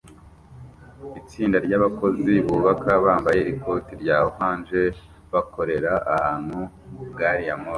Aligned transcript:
Itsinda 1.19 1.57
ryabakozi 1.65 2.33
bubaka 2.47 2.91
bambaye 3.05 3.41
ikoti 3.53 3.91
rya 4.01 4.17
orange 4.29 4.81
bakorera 5.33 5.91
ahantu 6.15 6.59
gariyamoshi 7.17 7.69